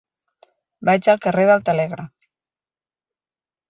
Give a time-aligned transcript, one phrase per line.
[0.89, 2.13] Vaig al carrer del Telègraf.